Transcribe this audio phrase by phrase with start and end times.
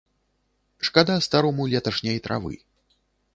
[0.87, 2.55] Шкада старому леташняй травы.